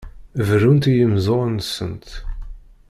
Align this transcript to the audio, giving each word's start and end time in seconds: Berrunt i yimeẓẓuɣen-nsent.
Berrunt 0.47 0.83
i 0.91 0.93
yimeẓẓuɣen-nsent. 0.93 2.09